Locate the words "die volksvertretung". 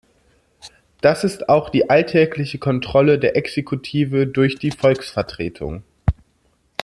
4.57-5.83